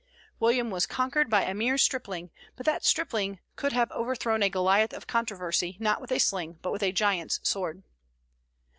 William 0.39 0.71
was 0.71 0.87
conquered 0.87 1.29
by 1.29 1.43
a 1.43 1.53
mere 1.53 1.77
stripling; 1.77 2.31
but 2.55 2.65
that 2.65 2.83
stripling 2.83 3.37
could 3.55 3.71
have 3.71 3.91
overthrown 3.91 4.41
a 4.41 4.49
Goliath 4.49 4.93
of 4.93 5.05
controversy, 5.05 5.77
not 5.79 6.01
with 6.01 6.11
a 6.11 6.17
sling, 6.19 6.57
but 6.63 6.71
with 6.71 6.81
a 6.81 6.91
giant's 6.91 7.39
sword. 7.43 7.83